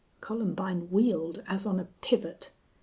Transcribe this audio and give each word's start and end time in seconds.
Columbine 0.19 0.89
wheeled 0.89 1.43
as 1.47 1.67
on 1.67 1.79
a 1.79 1.85
pivot. 2.01 2.53